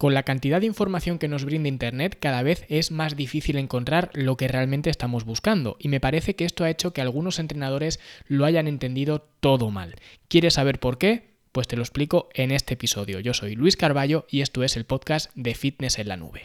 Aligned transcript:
Con 0.00 0.14
la 0.14 0.22
cantidad 0.22 0.60
de 0.60 0.66
información 0.66 1.18
que 1.18 1.28
nos 1.28 1.44
brinda 1.44 1.68
Internet, 1.68 2.16
cada 2.18 2.42
vez 2.42 2.64
es 2.70 2.90
más 2.90 3.16
difícil 3.16 3.58
encontrar 3.58 4.08
lo 4.14 4.38
que 4.38 4.48
realmente 4.48 4.88
estamos 4.88 5.26
buscando, 5.26 5.76
y 5.78 5.88
me 5.88 6.00
parece 6.00 6.34
que 6.34 6.46
esto 6.46 6.64
ha 6.64 6.70
hecho 6.70 6.94
que 6.94 7.02
algunos 7.02 7.38
entrenadores 7.38 8.00
lo 8.26 8.46
hayan 8.46 8.66
entendido 8.66 9.28
todo 9.40 9.70
mal. 9.70 9.96
¿Quieres 10.28 10.54
saber 10.54 10.80
por 10.80 10.96
qué? 10.96 11.34
Pues 11.52 11.68
te 11.68 11.76
lo 11.76 11.82
explico 11.82 12.30
en 12.32 12.50
este 12.50 12.72
episodio. 12.72 13.20
Yo 13.20 13.34
soy 13.34 13.56
Luis 13.56 13.76
Carballo 13.76 14.24
y 14.30 14.40
esto 14.40 14.64
es 14.64 14.78
el 14.78 14.86
podcast 14.86 15.32
de 15.34 15.54
Fitness 15.54 15.98
en 15.98 16.08
la 16.08 16.16
Nube. 16.16 16.44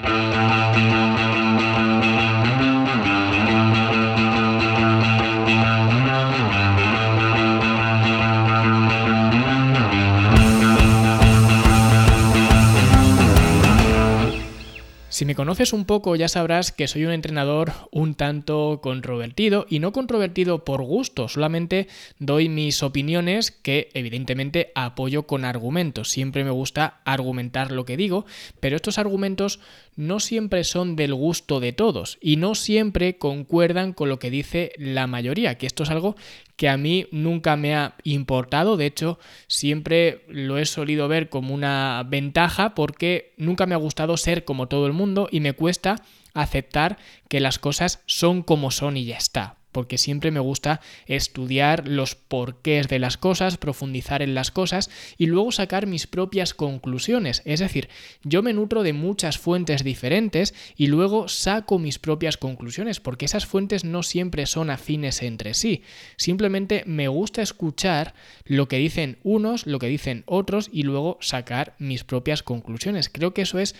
Conoces 15.36 15.74
un 15.74 15.86
poco 15.86 16.16
ya 16.16 16.28
sabrás 16.28 16.72
que 16.72 16.88
soy 16.88 17.06
un 17.06 17.12
entrenador 17.12 17.74
un 17.92 18.16
tanto 18.16 18.80
controvertido 18.82 19.66
y 19.70 19.80
no 19.80 19.92
controvertido 19.92 20.64
por 20.64 20.82
gusto, 20.82 21.28
solamente 21.28 21.88
doy 22.20 22.50
mis 22.50 22.82
opiniones 22.84 23.52
que 23.52 23.90
evidentemente 23.94 24.72
apoyo 24.76 25.28
con 25.28 25.46
argumentos. 25.46 26.10
Siempre 26.10 26.44
me 26.44 26.52
gusta 26.52 27.02
argumentar 27.06 27.72
lo 27.72 27.86
que 27.86 27.98
digo, 27.98 28.26
pero 28.60 28.76
estos 28.76 28.98
argumentos 28.98 29.60
no 29.96 30.20
siempre 30.20 30.64
son 30.64 30.96
del 30.96 31.14
gusto 31.14 31.60
de 31.60 31.74
todos 31.74 32.18
y 32.22 32.38
no 32.38 32.56
siempre 32.56 33.18
concuerdan 33.18 33.94
con 33.94 34.10
lo 34.10 34.20
que 34.20 34.30
dice 34.30 34.74
la 34.78 35.08
mayoría, 35.08 35.58
que 35.58 35.68
esto 35.68 35.84
es 35.84 35.90
algo 35.90 36.16
que 36.56 36.70
a 36.70 36.78
mí 36.78 37.08
nunca 37.12 37.56
me 37.56 37.76
ha 37.76 37.96
importado, 38.04 38.78
de 38.78 38.86
hecho 38.86 39.20
siempre 39.48 40.26
lo 40.28 40.58
he 40.58 40.66
solido 40.66 41.08
ver 41.08 41.30
como 41.30 41.54
una 41.54 42.06
ventaja 42.08 42.76
porque 42.76 43.34
nunca 43.38 43.66
me 43.66 43.76
ha 43.76 43.80
gustado 43.80 44.18
ser 44.18 44.46
como 44.46 44.68
todo 44.68 44.88
el 44.88 44.94
mundo 44.94 45.28
y 45.32 45.40
me 45.40 45.54
cuesta 45.54 46.02
aceptar 46.34 46.98
que 47.30 47.40
las 47.40 47.60
cosas 47.60 48.02
son 48.06 48.44
como 48.44 48.72
son 48.72 48.98
y 48.98 49.06
ya 49.06 49.18
está 49.18 49.58
porque 49.76 49.98
siempre 49.98 50.32
me 50.32 50.40
gusta 50.40 50.80
estudiar 51.06 51.86
los 51.86 52.16
porqués 52.16 52.88
de 52.88 52.98
las 52.98 53.18
cosas, 53.18 53.58
profundizar 53.58 54.22
en 54.22 54.34
las 54.34 54.50
cosas 54.50 54.90
y 55.18 55.26
luego 55.26 55.52
sacar 55.52 55.86
mis 55.86 56.08
propias 56.08 56.54
conclusiones. 56.54 57.42
Es 57.44 57.60
decir, 57.60 57.90
yo 58.24 58.42
me 58.42 58.54
nutro 58.54 58.84
de 58.84 58.94
muchas 58.94 59.38
fuentes 59.38 59.84
diferentes 59.84 60.56
y 60.78 60.88
luego 60.88 61.28
saco 61.28 61.78
mis 61.78 62.00
propias 62.00 62.38
conclusiones, 62.38 63.02
porque 63.02 63.26
esas 63.26 63.46
fuentes 63.46 63.84
no 63.84 64.02
siempre 64.02 64.46
son 64.46 64.70
afines 64.70 65.22
entre 65.22 65.54
sí. 65.54 65.84
Simplemente 66.16 66.84
me 66.86 67.10
gusta 67.10 67.42
escuchar 67.42 68.14
lo 68.46 68.70
que 68.70 68.78
dicen 68.78 69.18
unos, 69.24 69.68
lo 69.68 69.80
que 69.80 69.88
dicen 69.88 70.24
otros 70.26 70.70
y 70.72 70.84
luego 70.84 71.18
sacar 71.20 71.76
mis 71.80 72.06
propias 72.06 72.44
conclusiones. 72.44 73.10
Creo 73.10 73.34
que 73.34 73.42
eso 73.42 73.60
es 73.60 73.76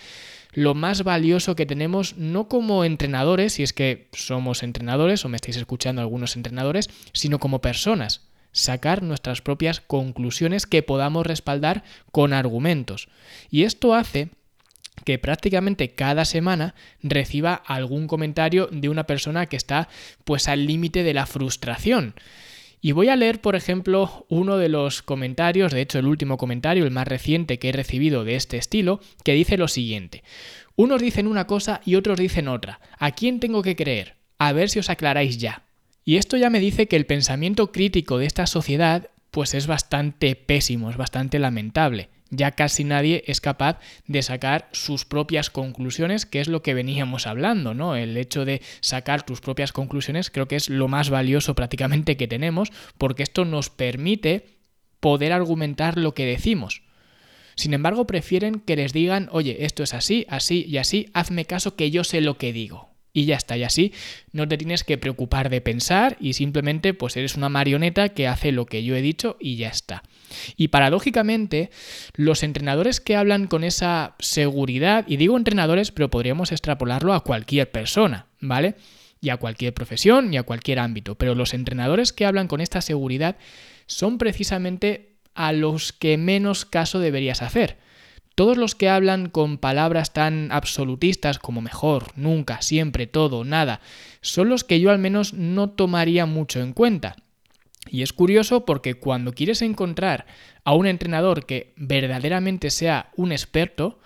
lo 0.52 0.74
más 0.74 1.04
valioso 1.04 1.54
que 1.56 1.66
tenemos, 1.66 2.16
no 2.16 2.48
como 2.48 2.84
entrenadores, 2.84 3.54
si 3.54 3.62
es 3.62 3.72
que 3.72 4.08
somos 4.12 4.62
entrenadores 4.62 5.24
o 5.24 5.28
me 5.28 5.36
estáis 5.36 5.56
escuchando 5.56 6.00
algunos 6.00 6.36
entrenadores, 6.36 6.88
sino 7.12 7.38
como 7.38 7.60
personas 7.60 8.22
sacar 8.52 9.02
nuestras 9.02 9.42
propias 9.42 9.80
conclusiones 9.80 10.66
que 10.66 10.82
podamos 10.82 11.26
respaldar 11.26 11.84
con 12.10 12.32
argumentos. 12.32 13.08
Y 13.50 13.64
esto 13.64 13.94
hace 13.94 14.30
que 15.04 15.18
prácticamente 15.18 15.94
cada 15.94 16.24
semana 16.24 16.74
reciba 17.02 17.54
algún 17.54 18.06
comentario 18.06 18.68
de 18.72 18.88
una 18.88 19.04
persona 19.04 19.46
que 19.46 19.56
está 19.56 19.88
pues 20.24 20.48
al 20.48 20.66
límite 20.66 21.02
de 21.02 21.12
la 21.12 21.26
frustración. 21.26 22.14
Y 22.80 22.92
voy 22.92 23.08
a 23.08 23.16
leer, 23.16 23.40
por 23.40 23.56
ejemplo, 23.56 24.26
uno 24.28 24.58
de 24.58 24.68
los 24.68 25.02
comentarios, 25.02 25.72
de 25.72 25.80
hecho 25.80 25.98
el 25.98 26.06
último 26.06 26.36
comentario, 26.36 26.84
el 26.84 26.90
más 26.90 27.08
reciente 27.08 27.58
que 27.58 27.70
he 27.70 27.72
recibido 27.72 28.24
de 28.24 28.36
este 28.36 28.56
estilo, 28.58 29.00
que 29.24 29.32
dice 29.34 29.56
lo 29.56 29.68
siguiente. 29.68 30.22
Unos 30.76 31.00
dicen 31.00 31.26
una 31.26 31.46
cosa 31.46 31.80
y 31.84 31.94
otros 31.94 32.18
dicen 32.18 32.48
otra. 32.48 32.80
¿A 32.98 33.12
quién 33.12 33.40
tengo 33.40 33.62
que 33.62 33.76
creer? 33.76 34.16
A 34.38 34.52
ver 34.52 34.68
si 34.68 34.78
os 34.78 34.90
aclaráis 34.90 35.38
ya. 35.38 35.62
Y 36.04 36.16
esto 36.16 36.36
ya 36.36 36.50
me 36.50 36.60
dice 36.60 36.86
que 36.86 36.96
el 36.96 37.06
pensamiento 37.06 37.72
crítico 37.72 38.18
de 38.18 38.26
esta 38.26 38.46
sociedad 38.46 39.10
pues 39.30 39.54
es 39.54 39.66
bastante 39.66 40.36
pésimo, 40.36 40.90
es 40.90 40.96
bastante 40.96 41.38
lamentable 41.38 42.10
ya 42.30 42.52
casi 42.52 42.84
nadie 42.84 43.22
es 43.26 43.40
capaz 43.40 43.78
de 44.06 44.22
sacar 44.22 44.68
sus 44.72 45.04
propias 45.04 45.50
conclusiones, 45.50 46.26
que 46.26 46.40
es 46.40 46.48
lo 46.48 46.62
que 46.62 46.74
veníamos 46.74 47.26
hablando, 47.26 47.74
¿no? 47.74 47.96
El 47.96 48.16
hecho 48.16 48.44
de 48.44 48.62
sacar 48.80 49.24
tus 49.24 49.40
propias 49.40 49.72
conclusiones 49.72 50.30
creo 50.30 50.48
que 50.48 50.56
es 50.56 50.68
lo 50.68 50.88
más 50.88 51.10
valioso 51.10 51.54
prácticamente 51.54 52.16
que 52.16 52.28
tenemos, 52.28 52.72
porque 52.98 53.22
esto 53.22 53.44
nos 53.44 53.70
permite 53.70 54.46
poder 55.00 55.32
argumentar 55.32 55.98
lo 55.98 56.14
que 56.14 56.26
decimos. 56.26 56.82
Sin 57.54 57.72
embargo, 57.72 58.06
prefieren 58.06 58.60
que 58.60 58.76
les 58.76 58.92
digan, 58.92 59.28
oye, 59.32 59.64
esto 59.64 59.82
es 59.82 59.94
así, 59.94 60.26
así 60.28 60.64
y 60.68 60.78
así, 60.78 61.08
hazme 61.14 61.46
caso 61.46 61.76
que 61.76 61.90
yo 61.90 62.04
sé 62.04 62.20
lo 62.20 62.36
que 62.38 62.52
digo 62.52 62.95
y 63.16 63.24
ya 63.24 63.36
está. 63.36 63.56
Y 63.56 63.64
así 63.64 63.94
no 64.32 64.46
te 64.46 64.58
tienes 64.58 64.84
que 64.84 64.98
preocupar 64.98 65.48
de 65.48 65.62
pensar 65.62 66.18
y 66.20 66.34
simplemente 66.34 66.92
pues 66.92 67.16
eres 67.16 67.34
una 67.34 67.48
marioneta 67.48 68.10
que 68.10 68.28
hace 68.28 68.52
lo 68.52 68.66
que 68.66 68.84
yo 68.84 68.94
he 68.94 69.00
dicho 69.00 69.38
y 69.40 69.56
ya 69.56 69.70
está. 69.70 70.02
Y 70.58 70.68
paradójicamente, 70.68 71.70
los 72.12 72.42
entrenadores 72.42 73.00
que 73.00 73.16
hablan 73.16 73.46
con 73.46 73.64
esa 73.64 74.16
seguridad, 74.18 75.06
y 75.08 75.16
digo 75.16 75.38
entrenadores, 75.38 75.92
pero 75.92 76.10
podríamos 76.10 76.52
extrapolarlo 76.52 77.14
a 77.14 77.24
cualquier 77.24 77.70
persona, 77.70 78.26
¿vale? 78.40 78.74
Y 79.22 79.30
a 79.30 79.38
cualquier 79.38 79.72
profesión 79.72 80.34
y 80.34 80.36
a 80.36 80.42
cualquier 80.42 80.78
ámbito. 80.78 81.14
Pero 81.14 81.34
los 81.34 81.54
entrenadores 81.54 82.12
que 82.12 82.26
hablan 82.26 82.48
con 82.48 82.60
esta 82.60 82.82
seguridad 82.82 83.36
son 83.86 84.18
precisamente 84.18 85.14
a 85.34 85.52
los 85.52 85.94
que 85.94 86.18
menos 86.18 86.66
caso 86.66 86.98
deberías 86.98 87.40
hacer. 87.40 87.78
Todos 88.36 88.58
los 88.58 88.74
que 88.74 88.90
hablan 88.90 89.30
con 89.30 89.56
palabras 89.56 90.12
tan 90.12 90.52
absolutistas 90.52 91.38
como 91.38 91.62
mejor, 91.62 92.12
nunca, 92.16 92.60
siempre, 92.60 93.06
todo, 93.06 93.44
nada, 93.44 93.80
son 94.20 94.50
los 94.50 94.62
que 94.62 94.78
yo 94.78 94.90
al 94.90 94.98
menos 94.98 95.32
no 95.32 95.70
tomaría 95.70 96.26
mucho 96.26 96.60
en 96.60 96.74
cuenta. 96.74 97.16
Y 97.88 98.02
es 98.02 98.12
curioso 98.12 98.66
porque 98.66 98.92
cuando 98.92 99.32
quieres 99.32 99.62
encontrar 99.62 100.26
a 100.64 100.74
un 100.74 100.86
entrenador 100.86 101.46
que 101.46 101.72
verdaderamente 101.76 102.68
sea 102.68 103.10
un 103.16 103.32
experto, 103.32 104.00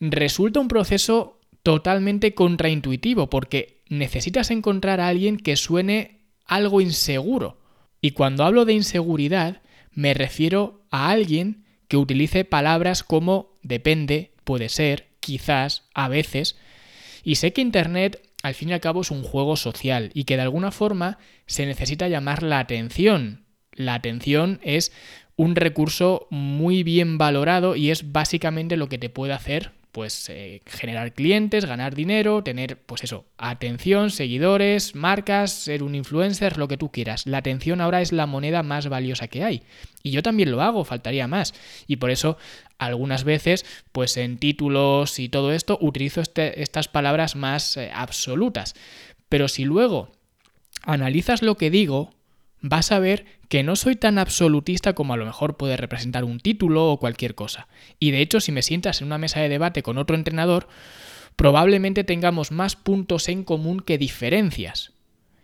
resulta 0.00 0.58
un 0.58 0.68
proceso 0.68 1.38
totalmente 1.62 2.34
contraintuitivo 2.34 3.28
porque 3.28 3.82
necesitas 3.90 4.50
encontrar 4.50 5.00
a 5.00 5.08
alguien 5.08 5.36
que 5.36 5.56
suene 5.56 6.22
algo 6.46 6.80
inseguro. 6.80 7.58
Y 8.00 8.12
cuando 8.12 8.44
hablo 8.44 8.64
de 8.64 8.72
inseguridad, 8.72 9.60
me 9.92 10.14
refiero 10.14 10.80
a 10.90 11.10
alguien 11.10 11.66
que 11.88 11.96
utilice 11.96 12.44
palabras 12.44 13.02
como 13.02 13.49
depende, 13.62 14.32
puede 14.44 14.68
ser, 14.68 15.08
quizás, 15.20 15.84
a 15.94 16.08
veces. 16.08 16.56
Y 17.22 17.36
sé 17.36 17.52
que 17.52 17.60
Internet 17.60 18.22
al 18.42 18.54
fin 18.54 18.70
y 18.70 18.72
al 18.72 18.80
cabo 18.80 19.02
es 19.02 19.10
un 19.10 19.22
juego 19.22 19.56
social 19.56 20.10
y 20.14 20.24
que 20.24 20.36
de 20.36 20.42
alguna 20.42 20.70
forma 20.70 21.18
se 21.46 21.66
necesita 21.66 22.08
llamar 22.08 22.42
la 22.42 22.58
atención. 22.58 23.44
La 23.72 23.94
atención 23.94 24.60
es 24.62 24.92
un 25.36 25.56
recurso 25.56 26.26
muy 26.30 26.82
bien 26.82 27.18
valorado 27.18 27.76
y 27.76 27.90
es 27.90 28.12
básicamente 28.12 28.76
lo 28.76 28.88
que 28.88 28.98
te 28.98 29.10
puede 29.10 29.32
hacer 29.32 29.79
pues 29.92 30.28
eh, 30.28 30.62
generar 30.66 31.12
clientes, 31.12 31.64
ganar 31.64 31.94
dinero, 31.94 32.42
tener 32.42 32.78
pues 32.78 33.04
eso, 33.04 33.26
atención, 33.38 34.10
seguidores, 34.10 34.94
marcas, 34.94 35.52
ser 35.52 35.82
un 35.82 35.94
influencer, 35.94 36.58
lo 36.58 36.68
que 36.68 36.76
tú 36.76 36.90
quieras. 36.90 37.26
La 37.26 37.38
atención 37.38 37.80
ahora 37.80 38.00
es 38.00 38.12
la 38.12 38.26
moneda 38.26 38.62
más 38.62 38.88
valiosa 38.88 39.28
que 39.28 39.44
hay. 39.44 39.62
Y 40.02 40.10
yo 40.12 40.22
también 40.22 40.50
lo 40.50 40.62
hago, 40.62 40.84
faltaría 40.84 41.26
más. 41.26 41.54
Y 41.86 41.96
por 41.96 42.10
eso 42.10 42.38
algunas 42.78 43.24
veces, 43.24 43.66
pues 43.92 44.16
en 44.16 44.38
títulos 44.38 45.18
y 45.18 45.28
todo 45.28 45.52
esto, 45.52 45.78
utilizo 45.80 46.20
este, 46.20 46.62
estas 46.62 46.88
palabras 46.88 47.36
más 47.36 47.76
eh, 47.76 47.90
absolutas. 47.92 48.74
Pero 49.28 49.48
si 49.48 49.64
luego 49.64 50.10
analizas 50.82 51.42
lo 51.42 51.56
que 51.56 51.70
digo, 51.70 52.14
vas 52.60 52.92
a 52.92 52.98
ver 52.98 53.26
que 53.48 53.62
no 53.62 53.76
soy 53.76 53.96
tan 53.96 54.18
absolutista 54.18 54.94
como 54.94 55.14
a 55.14 55.16
lo 55.16 55.26
mejor 55.26 55.56
puede 55.56 55.76
representar 55.76 56.24
un 56.24 56.40
título 56.40 56.90
o 56.90 56.98
cualquier 56.98 57.34
cosa. 57.34 57.68
Y 57.98 58.10
de 58.10 58.20
hecho, 58.20 58.40
si 58.40 58.52
me 58.52 58.62
sientas 58.62 59.00
en 59.00 59.06
una 59.06 59.18
mesa 59.18 59.40
de 59.40 59.48
debate 59.48 59.82
con 59.82 59.98
otro 59.98 60.16
entrenador, 60.16 60.68
probablemente 61.36 62.04
tengamos 62.04 62.52
más 62.52 62.76
puntos 62.76 63.28
en 63.28 63.44
común 63.44 63.80
que 63.80 63.98
diferencias. 63.98 64.92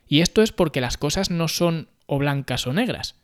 Y 0.08 0.20
esto 0.20 0.42
es 0.42 0.52
porque 0.52 0.80
las 0.80 0.98
cosas 0.98 1.30
no 1.30 1.48
son 1.48 1.88
o 2.06 2.18
blancas 2.18 2.66
o 2.66 2.72
negras. 2.72 3.16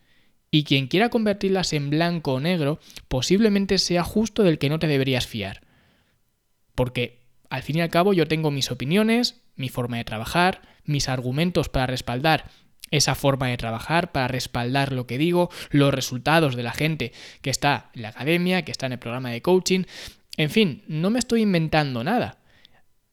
Y 0.50 0.64
quien 0.64 0.88
quiera 0.88 1.08
convertirlas 1.08 1.72
en 1.72 1.90
blanco 1.90 2.34
o 2.34 2.40
negro 2.40 2.80
posiblemente 3.08 3.78
sea 3.78 4.02
justo 4.02 4.42
del 4.42 4.58
que 4.58 4.68
no 4.68 4.78
te 4.78 4.86
deberías 4.86 5.26
fiar. 5.26 5.62
Porque 6.74 7.22
al 7.48 7.62
fin 7.62 7.76
y 7.76 7.80
al 7.80 7.90
cabo 7.90 8.12
yo 8.12 8.26
tengo 8.26 8.50
mis 8.50 8.70
opiniones, 8.70 9.42
mi 9.54 9.68
forma 9.68 9.98
de 9.98 10.04
trabajar, 10.04 10.62
mis 10.84 11.08
argumentos 11.08 11.68
para 11.68 11.86
respaldar 11.86 12.50
esa 12.90 13.14
forma 13.14 13.48
de 13.48 13.56
trabajar 13.56 14.12
para 14.12 14.28
respaldar 14.28 14.92
lo 14.92 15.06
que 15.06 15.18
digo, 15.18 15.50
los 15.70 15.94
resultados 15.94 16.56
de 16.56 16.62
la 16.62 16.72
gente 16.72 17.12
que 17.40 17.50
está 17.50 17.90
en 17.94 18.02
la 18.02 18.08
academia, 18.08 18.62
que 18.64 18.72
está 18.72 18.86
en 18.86 18.92
el 18.92 18.98
programa 18.98 19.30
de 19.30 19.42
coaching. 19.42 19.84
En 20.36 20.50
fin, 20.50 20.82
no 20.88 21.10
me 21.10 21.18
estoy 21.18 21.42
inventando 21.42 22.04
nada. 22.04 22.38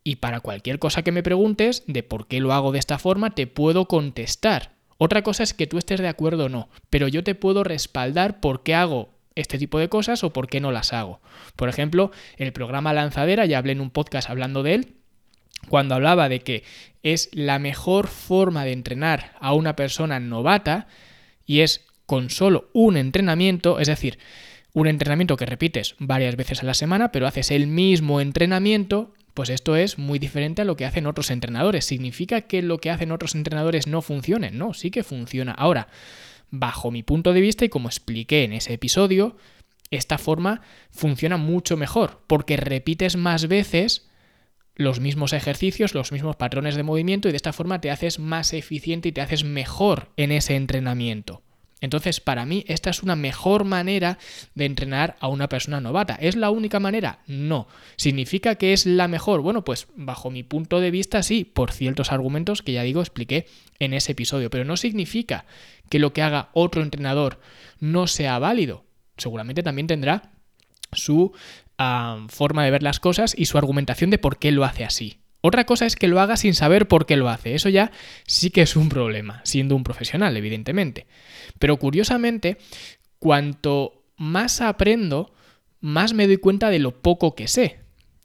Y 0.03 0.17
para 0.17 0.39
cualquier 0.39 0.79
cosa 0.79 1.01
que 1.01 1.11
me 1.11 1.23
preguntes 1.23 1.83
de 1.87 2.03
por 2.03 2.27
qué 2.27 2.39
lo 2.39 2.53
hago 2.53 2.71
de 2.71 2.79
esta 2.79 2.97
forma, 2.99 3.35
te 3.35 3.47
puedo 3.47 3.85
contestar. 3.85 4.73
Otra 4.97 5.21
cosa 5.21 5.43
es 5.43 5.53
que 5.53 5.67
tú 5.67 5.77
estés 5.77 6.01
de 6.01 6.07
acuerdo 6.07 6.45
o 6.45 6.49
no, 6.49 6.69
pero 6.89 7.07
yo 7.07 7.23
te 7.23 7.35
puedo 7.35 7.63
respaldar 7.63 8.41
por 8.41 8.63
qué 8.63 8.75
hago 8.75 9.09
este 9.35 9.57
tipo 9.57 9.79
de 9.79 9.87
cosas 9.87 10.23
o 10.23 10.33
por 10.33 10.47
qué 10.47 10.59
no 10.59 10.71
las 10.71 10.91
hago. 10.91 11.21
Por 11.55 11.69
ejemplo, 11.69 12.11
el 12.37 12.51
programa 12.51 12.93
Lanzadera, 12.93 13.45
ya 13.45 13.57
hablé 13.57 13.71
en 13.73 13.81
un 13.81 13.91
podcast 13.91 14.29
hablando 14.29 14.63
de 14.63 14.75
él, 14.75 14.98
cuando 15.67 15.95
hablaba 15.95 16.29
de 16.29 16.39
que 16.39 16.63
es 17.03 17.29
la 17.33 17.59
mejor 17.59 18.07
forma 18.07 18.65
de 18.65 18.73
entrenar 18.73 19.33
a 19.39 19.53
una 19.53 19.75
persona 19.75 20.19
novata 20.19 20.87
y 21.45 21.61
es 21.61 21.85
con 22.05 22.29
solo 22.29 22.69
un 22.73 22.97
entrenamiento, 22.97 23.79
es 23.79 23.87
decir, 23.87 24.17
un 24.73 24.87
entrenamiento 24.87 25.37
que 25.37 25.45
repites 25.45 25.95
varias 25.99 26.35
veces 26.35 26.61
a 26.61 26.65
la 26.65 26.73
semana, 26.73 27.11
pero 27.11 27.27
haces 27.27 27.51
el 27.51 27.67
mismo 27.67 28.21
entrenamiento, 28.21 29.13
pues 29.33 29.49
esto 29.49 29.75
es 29.75 29.97
muy 29.97 30.19
diferente 30.19 30.61
a 30.61 30.65
lo 30.65 30.75
que 30.75 30.85
hacen 30.85 31.07
otros 31.07 31.31
entrenadores. 31.31 31.85
¿Significa 31.85 32.41
que 32.41 32.61
lo 32.61 32.79
que 32.79 32.89
hacen 32.89 33.11
otros 33.11 33.35
entrenadores 33.35 33.87
no 33.87 34.01
funcione? 34.01 34.51
No, 34.51 34.73
sí 34.73 34.91
que 34.91 35.03
funciona. 35.03 35.53
Ahora, 35.53 35.87
bajo 36.51 36.91
mi 36.91 37.03
punto 37.03 37.33
de 37.33 37.41
vista 37.41 37.65
y 37.65 37.69
como 37.69 37.89
expliqué 37.89 38.43
en 38.43 38.53
ese 38.53 38.73
episodio, 38.73 39.37
esta 39.91 40.17
forma 40.17 40.61
funciona 40.91 41.37
mucho 41.37 41.77
mejor 41.77 42.21
porque 42.27 42.57
repites 42.57 43.15
más 43.15 43.47
veces 43.47 44.08
los 44.79 45.01
mismos 45.01 45.33
ejercicios, 45.33 45.93
los 45.93 46.13
mismos 46.13 46.37
patrones 46.37 46.75
de 46.75 46.83
movimiento 46.83 47.27
y 47.27 47.31
de 47.31 47.35
esta 47.35 47.51
forma 47.51 47.81
te 47.81 47.91
haces 47.91 48.17
más 48.17 48.53
eficiente 48.53 49.09
y 49.09 49.11
te 49.11 49.19
haces 49.19 49.43
mejor 49.43 50.07
en 50.15 50.31
ese 50.31 50.55
entrenamiento. 50.55 51.43
Entonces, 51.81 52.21
para 52.21 52.45
mí, 52.45 52.63
esta 52.65 52.89
es 52.89 53.03
una 53.03 53.17
mejor 53.17 53.65
manera 53.65 54.19
de 54.55 54.63
entrenar 54.63 55.17
a 55.19 55.27
una 55.27 55.49
persona 55.49 55.81
novata. 55.81 56.15
¿Es 56.15 56.37
la 56.37 56.49
única 56.49 56.79
manera? 56.79 57.19
No. 57.27 57.67
¿Significa 57.97 58.55
que 58.55 58.71
es 58.71 58.85
la 58.85 59.09
mejor? 59.09 59.41
Bueno, 59.41 59.65
pues 59.65 59.87
bajo 59.97 60.31
mi 60.31 60.43
punto 60.43 60.79
de 60.79 60.91
vista 60.91 61.23
sí, 61.23 61.43
por 61.43 61.73
ciertos 61.73 62.13
argumentos 62.13 62.61
que 62.61 62.71
ya 62.71 62.83
digo 62.83 63.01
expliqué 63.01 63.47
en 63.79 63.93
ese 63.93 64.13
episodio, 64.13 64.49
pero 64.49 64.63
no 64.63 64.77
significa 64.77 65.45
que 65.89 65.99
lo 65.99 66.13
que 66.13 66.21
haga 66.21 66.51
otro 66.53 66.83
entrenador 66.83 67.41
no 67.81 68.07
sea 68.07 68.39
válido. 68.39 68.85
Seguramente 69.17 69.61
también 69.61 69.87
tendrá 69.87 70.31
su 70.93 71.33
forma 72.29 72.65
de 72.65 72.71
ver 72.71 72.83
las 72.83 72.99
cosas 72.99 73.33
y 73.37 73.45
su 73.45 73.57
argumentación 73.57 74.09
de 74.09 74.17
por 74.17 74.37
qué 74.37 74.51
lo 74.51 74.65
hace 74.65 74.83
así. 74.83 75.19
Otra 75.41 75.65
cosa 75.65 75.85
es 75.85 75.95
que 75.95 76.09
lo 76.09 76.19
haga 76.19 76.35
sin 76.35 76.53
saber 76.53 76.87
por 76.87 77.05
qué 77.05 77.15
lo 77.15 77.29
hace. 77.29 77.55
Eso 77.55 77.69
ya 77.69 77.91
sí 78.27 78.49
que 78.49 78.61
es 78.61 78.75
un 78.75 78.89
problema, 78.89 79.41
siendo 79.45 79.75
un 79.75 79.83
profesional, 79.83 80.35
evidentemente. 80.35 81.07
Pero 81.59 81.77
curiosamente, 81.77 82.57
cuanto 83.19 84.03
más 84.17 84.59
aprendo, 84.59 85.33
más 85.79 86.13
me 86.13 86.27
doy 86.27 86.37
cuenta 86.37 86.69
de 86.69 86.79
lo 86.79 87.01
poco 87.01 87.35
que 87.35 87.47
sé. 87.47 87.79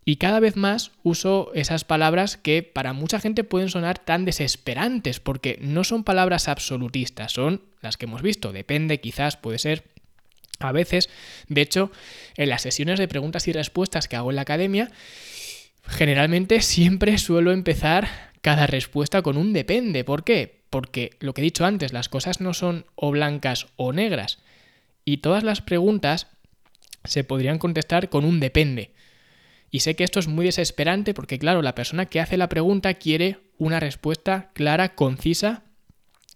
Y 0.04 0.16
cada 0.16 0.40
vez 0.40 0.56
más 0.56 0.90
uso 1.02 1.50
esas 1.54 1.84
palabras 1.84 2.36
que 2.36 2.62
para 2.62 2.92
mucha 2.92 3.20
gente 3.20 3.44
pueden 3.44 3.70
sonar 3.70 3.98
tan 3.98 4.24
desesperantes, 4.24 5.20
porque 5.20 5.58
no 5.62 5.84
son 5.84 6.04
palabras 6.04 6.48
absolutistas, 6.48 7.32
son 7.32 7.62
las 7.80 7.96
que 7.96 8.06
hemos 8.06 8.22
visto. 8.22 8.52
Depende, 8.52 9.00
quizás, 9.00 9.36
puede 9.36 9.58
ser. 9.58 9.84
A 10.60 10.72
veces, 10.72 11.08
de 11.48 11.60
hecho, 11.60 11.90
en 12.36 12.48
las 12.48 12.62
sesiones 12.62 12.98
de 12.98 13.08
preguntas 13.08 13.48
y 13.48 13.52
respuestas 13.52 14.08
que 14.08 14.16
hago 14.16 14.30
en 14.30 14.36
la 14.36 14.42
academia, 14.42 14.90
Generalmente 15.86 16.62
siempre 16.62 17.18
suelo 17.18 17.52
empezar 17.52 18.08
cada 18.40 18.66
respuesta 18.66 19.22
con 19.22 19.36
un 19.36 19.52
depende. 19.52 20.04
¿Por 20.04 20.24
qué? 20.24 20.64
Porque 20.70 21.10
lo 21.20 21.34
que 21.34 21.40
he 21.40 21.44
dicho 21.44 21.64
antes, 21.64 21.92
las 21.92 22.08
cosas 22.08 22.40
no 22.40 22.52
son 22.54 22.86
o 22.94 23.10
blancas 23.10 23.66
o 23.76 23.92
negras. 23.92 24.38
Y 25.04 25.18
todas 25.18 25.44
las 25.44 25.60
preguntas 25.60 26.28
se 27.04 27.24
podrían 27.24 27.58
contestar 27.58 28.08
con 28.08 28.24
un 28.24 28.40
depende. 28.40 28.92
Y 29.70 29.80
sé 29.80 29.96
que 29.96 30.04
esto 30.04 30.20
es 30.20 30.28
muy 30.28 30.46
desesperante 30.46 31.14
porque, 31.14 31.38
claro, 31.38 31.60
la 31.62 31.74
persona 31.74 32.06
que 32.06 32.20
hace 32.20 32.36
la 32.36 32.48
pregunta 32.48 32.94
quiere 32.94 33.38
una 33.58 33.80
respuesta 33.80 34.50
clara, 34.54 34.94
concisa 34.94 35.64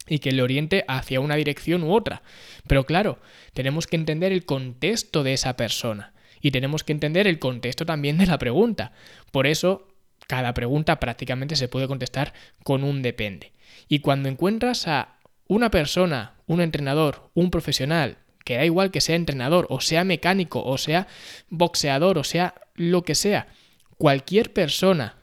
y 0.08 0.18
que 0.18 0.32
le 0.32 0.42
oriente 0.42 0.84
hacia 0.88 1.20
una 1.20 1.36
dirección 1.36 1.82
u 1.82 1.92
otra. 1.94 2.22
Pero 2.66 2.84
claro, 2.84 3.18
tenemos 3.52 3.86
que 3.86 3.96
entender 3.96 4.32
el 4.32 4.44
contexto 4.44 5.22
de 5.22 5.34
esa 5.34 5.56
persona 5.56 6.12
y 6.40 6.50
tenemos 6.50 6.84
que 6.84 6.92
entender 6.92 7.26
el 7.26 7.38
contexto 7.38 7.86
también 7.86 8.18
de 8.18 8.26
la 8.26 8.38
pregunta. 8.38 8.92
Por 9.32 9.46
eso, 9.46 9.88
cada 10.26 10.54
pregunta 10.54 11.00
prácticamente 11.00 11.56
se 11.56 11.68
puede 11.68 11.88
contestar 11.88 12.32
con 12.62 12.84
un 12.84 13.02
depende. 13.02 13.52
Y 13.88 14.00
cuando 14.00 14.28
encuentras 14.28 14.86
a 14.86 15.18
una 15.46 15.70
persona, 15.70 16.34
un 16.46 16.60
entrenador, 16.60 17.30
un 17.34 17.50
profesional, 17.50 18.18
que 18.44 18.56
da 18.56 18.64
igual 18.64 18.90
que 18.90 19.00
sea 19.00 19.16
entrenador, 19.16 19.66
o 19.68 19.80
sea 19.80 20.04
mecánico, 20.04 20.62
o 20.64 20.78
sea 20.78 21.06
boxeador, 21.48 22.18
o 22.18 22.24
sea 22.24 22.54
lo 22.74 23.02
que 23.02 23.14
sea, 23.14 23.48
cualquier 23.98 24.52
persona, 24.52 25.16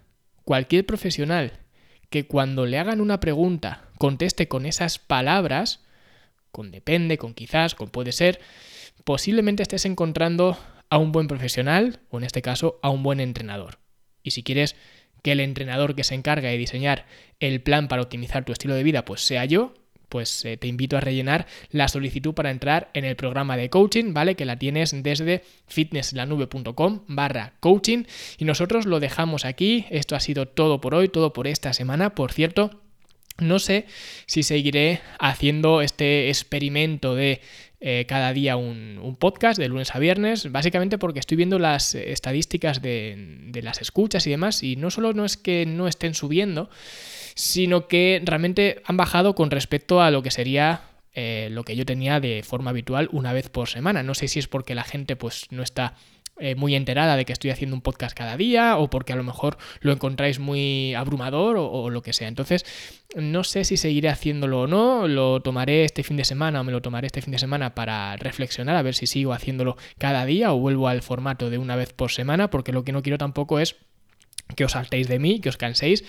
cualquier 0.43 0.85
profesional, 0.85 1.53
que 2.09 2.27
cuando 2.27 2.65
le 2.65 2.79
hagan 2.79 3.01
una 3.01 3.19
pregunta 3.19 3.89
conteste 3.97 4.47
con 4.47 4.65
esas 4.65 4.99
palabras, 4.99 5.83
con 6.51 6.71
depende, 6.71 7.17
con 7.17 7.33
quizás, 7.33 7.75
con 7.75 7.89
puede 7.89 8.11
ser, 8.11 8.39
posiblemente 9.03 9.63
estés 9.63 9.85
encontrando 9.85 10.57
a 10.89 10.97
un 10.97 11.11
buen 11.11 11.27
profesional 11.27 11.99
o 12.09 12.17
en 12.17 12.23
este 12.23 12.41
caso 12.41 12.79
a 12.81 12.89
un 12.89 13.03
buen 13.03 13.19
entrenador. 13.19 13.79
Y 14.23 14.31
si 14.31 14.43
quieres 14.43 14.75
que 15.21 15.31
el 15.31 15.39
entrenador 15.39 15.95
que 15.95 16.03
se 16.03 16.15
encarga 16.15 16.49
de 16.49 16.57
diseñar 16.57 17.05
el 17.39 17.61
plan 17.61 17.87
para 17.87 18.01
optimizar 18.01 18.45
tu 18.45 18.51
estilo 18.51 18.75
de 18.75 18.83
vida 18.83 19.05
pues 19.05 19.21
sea 19.21 19.45
yo, 19.45 19.73
pues 20.09 20.45
eh, 20.45 20.57
te 20.57 20.67
invito 20.67 20.97
a 20.97 21.01
rellenar 21.01 21.47
la 21.71 21.87
solicitud 21.87 22.33
para 22.33 22.51
entrar 22.51 22.89
en 22.93 23.05
el 23.05 23.15
programa 23.15 23.57
de 23.57 23.69
coaching, 23.69 24.13
¿vale? 24.13 24.35
Que 24.35 24.45
la 24.45 24.57
tienes 24.57 25.03
desde 25.03 25.43
fitnesslanube.com 25.67 27.01
barra 27.07 27.53
coaching 27.59 28.03
y 28.37 28.45
nosotros 28.45 28.85
lo 28.85 28.99
dejamos 28.99 29.45
aquí. 29.45 29.85
Esto 29.89 30.15
ha 30.15 30.19
sido 30.19 30.47
todo 30.47 30.81
por 30.81 30.95
hoy, 30.95 31.09
todo 31.09 31.33
por 31.33 31.47
esta 31.47 31.73
semana. 31.73 32.15
Por 32.15 32.31
cierto, 32.31 32.81
no 33.37 33.59
sé 33.59 33.85
si 34.27 34.43
seguiré 34.43 35.01
haciendo 35.19 35.81
este 35.81 36.29
experimento 36.29 37.15
de 37.15 37.41
eh, 37.81 38.05
cada 38.07 38.31
día 38.31 38.55
un, 38.55 39.17
podcast 39.19 39.59
de 39.59 39.67
lunes 39.67 39.93
a 39.93 39.99
viernes, 39.99 40.51
básicamente 40.51 40.97
porque 40.97 41.19
estoy 41.19 41.37
viendo 41.37 41.59
las 41.59 41.93
estadísticas 41.95 42.81
de, 42.81 43.51
las 43.61 43.81
escuchas 43.81 44.25
y 44.25 44.29
demás, 44.31 44.63
y 44.63 44.75
no 44.75 44.89
solo 44.89 45.13
no 45.13 45.25
es 45.25 45.37
que 45.37 45.65
no 45.65 45.87
estén 45.87 46.15
subiendo, 46.15 46.69
sino 47.35 47.87
que 47.87 48.21
realmente 48.25 48.81
han 48.85 48.97
bajado 48.97 49.35
con 49.35 49.51
respecto 49.51 50.01
a 50.01 50.09
lo 50.09 50.23
que 50.23 50.31
sería 50.31 50.81
eh, 51.13 51.49
lo 51.51 51.63
que 51.63 51.75
yo 51.75 51.85
tenía 51.85 52.19
de 52.19 52.43
forma 52.43 52.71
habitual 52.71 53.09
una 53.11 53.33
vez 53.33 53.49
por 53.49 53.69
semana. 53.69 54.03
No 54.03 54.15
sé 54.15 54.27
si 54.27 54.39
es 54.39 54.47
porque 54.47 54.73
la 54.73 54.83
gente 54.83 55.15
pues 55.15 55.45
no 55.51 55.61
está 55.61 55.95
eh, 56.37 56.55
muy 56.55 56.75
enterada 56.75 57.15
de 57.15 57.23
que 57.23 57.31
estoy 57.31 57.51
haciendo 57.51 57.77
un 57.77 57.81
podcast 57.81 58.17
cada 58.17 58.35
día 58.35 58.77
o 58.77 58.89
porque 58.89 59.13
a 59.13 59.15
lo 59.15 59.23
mejor 59.23 59.57
lo 59.79 59.93
encontráis 59.93 60.39
muy 60.39 60.93
abrumador 60.93 61.55
o, 61.57 61.89
lo 61.89 62.01
que 62.01 62.11
sea. 62.11 62.27
Entonces, 62.27 62.65
no 63.15 63.45
sé 63.45 63.63
si 63.63 63.77
seguiré 63.77 64.09
haciéndolo 64.09 64.63
o 64.63 64.67
no, 64.67 65.07
lo 65.07 65.41
tomaré 65.41 65.85
este 65.85 66.03
fin 66.03 66.17
de 66.17 66.25
semana 66.25 66.59
o 66.59 66.63
me 66.65 66.73
lo 66.73 66.81
tomaré 66.81 67.07
este 67.07 67.21
fin 67.21 67.31
de 67.31 67.39
semana 67.39 67.73
para 67.75 68.17
reflexionar 68.17 68.75
a 68.75 68.81
ver 68.81 68.95
si 68.95 69.07
sigo 69.07 69.31
haciéndolo 69.31 69.77
cada 69.97 70.25
día 70.25 70.51
o 70.51 70.59
vuelvo 70.59 70.89
al 70.89 71.01
formato 71.01 71.49
de 71.49 71.57
una 71.57 71.77
vez 71.77 71.93
por 71.93 72.11
semana 72.11 72.49
porque 72.49 72.73
lo 72.73 72.83
que 72.83 72.91
no 72.91 73.01
quiero 73.01 73.17
tampoco 73.17 73.59
es 73.59 73.77
que 74.55 74.63
os 74.63 74.73
saltéis 74.73 75.07
de 75.07 75.17
mí, 75.19 75.39
que 75.39 75.49
os 75.49 75.57
canséis 75.57 76.03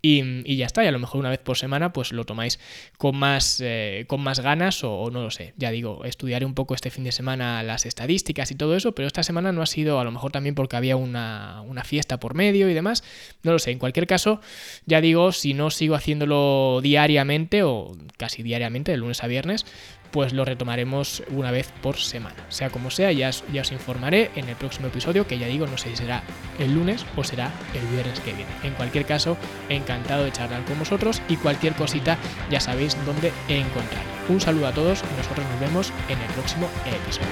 y, 0.00 0.56
ya 0.56 0.66
está. 0.66 0.82
Y 0.82 0.86
a 0.86 0.92
lo 0.92 0.98
mejor 0.98 1.20
una 1.20 1.30
vez 1.30 1.38
por 1.38 1.56
semana 1.58 1.92
pues 1.92 2.12
lo 2.12 2.24
tomáis 2.24 2.58
con 2.98 3.16
más, 3.16 3.60
eh, 3.62 4.04
con 4.08 4.20
más 4.20 4.40
ganas 4.40 4.82
o, 4.82 5.10
no 5.10 5.22
lo 5.22 5.30
sé. 5.30 5.54
Ya 5.56 5.70
digo, 5.70 6.04
estudiaré 6.04 6.44
un 6.44 6.54
poco 6.54 6.74
este 6.74 6.90
fin 6.90 7.04
de 7.04 7.12
semana 7.12 7.62
las 7.62 7.86
estadísticas 7.86 8.50
y 8.50 8.54
todo 8.54 8.76
eso, 8.76 8.92
pero 8.92 9.06
esta 9.06 9.22
semana 9.22 9.52
no 9.52 9.62
ha 9.62 9.66
sido 9.66 10.00
a 10.00 10.04
lo 10.04 10.10
mejor 10.10 10.32
también 10.32 10.54
porque 10.54 10.76
había 10.76 10.96
una, 10.96 11.62
una 11.66 11.84
fiesta 11.84 12.18
por 12.18 12.34
medio 12.34 12.68
y 12.68 12.74
demás. 12.74 13.04
No 13.42 13.52
lo 13.52 13.58
sé. 13.58 13.70
En 13.70 13.78
cualquier 13.78 14.06
caso, 14.06 14.40
ya 14.86 15.00
digo, 15.00 15.32
si 15.32 15.54
no 15.54 15.70
sigo 15.70 15.94
haciéndolo 15.94 16.80
diariamente 16.82 17.62
o 17.62 17.96
casi 18.16 18.42
diariamente, 18.42 18.92
de 18.92 18.98
lunes 18.98 19.22
a 19.22 19.26
viernes, 19.26 19.66
pues 20.12 20.32
lo 20.32 20.44
retomaremos 20.44 21.24
una 21.30 21.50
vez 21.50 21.72
por 21.82 21.96
semana. 21.96 22.36
Sea 22.48 22.70
como 22.70 22.90
sea, 22.90 23.10
ya 23.10 23.30
os, 23.30 23.72
informaré 23.72 24.30
en 24.36 24.48
el 24.48 24.54
próximo 24.56 24.86
episodio, 24.86 25.26
que 25.26 25.38
ya 25.38 25.46
digo, 25.46 25.66
no 25.66 25.78
sé 25.78 25.88
si 25.90 25.96
será 25.96 26.22
el 26.58 26.74
lunes 26.74 27.04
o 27.16 27.24
será 27.24 27.50
el 27.74 27.84
viernes 27.88 28.20
que 28.20 28.32
viene. 28.34 28.50
En 28.62 28.74
cualquier 28.74 29.06
caso, 29.06 29.36
encantado 29.68 30.24
de 30.24 30.32
charlar 30.32 30.64
con 30.64 30.78
vosotros 30.78 31.22
y 31.28 31.36
cualquier 31.36 31.74
cosita 31.74 32.18
ya 32.50 32.60
sabéis 32.60 32.96
dónde 33.04 33.32
encontrar. 33.48 34.04
Un 34.28 34.40
saludo 34.40 34.68
a 34.68 34.72
todos 34.72 35.02
y 35.02 35.16
nosotros 35.16 35.46
nos 35.50 35.60
vemos 35.60 35.92
en 36.08 36.20
el 36.20 36.28
próximo 36.34 36.68
episodio. 36.86 37.28